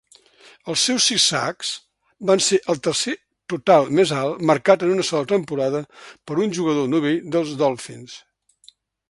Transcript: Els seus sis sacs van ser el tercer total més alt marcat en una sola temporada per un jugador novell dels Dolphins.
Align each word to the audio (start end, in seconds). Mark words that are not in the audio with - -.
Els 0.73 0.83
seus 0.87 1.03
sis 1.09 1.25
sacs 1.33 1.73
van 2.29 2.41
ser 2.45 2.59
el 2.73 2.81
tercer 2.87 3.13
total 3.55 3.93
més 3.99 4.15
alt 4.23 4.41
marcat 4.53 4.87
en 4.89 4.95
una 4.95 5.07
sola 5.11 5.29
temporada 5.35 5.83
per 6.09 6.41
un 6.47 6.57
jugador 6.59 6.91
novell 6.97 7.23
dels 7.37 7.55
Dolphins. 7.63 8.19